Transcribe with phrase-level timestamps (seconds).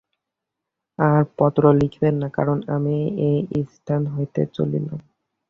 [0.99, 2.95] আর পত্র লিখিবেন না, কারণ আমি
[3.59, 4.99] এস্থান হইতে চলিলাম।